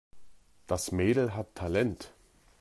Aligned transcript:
Das 0.65 0.91
Mädel 0.91 1.35
hat 1.35 1.53
Talent. 1.53 2.11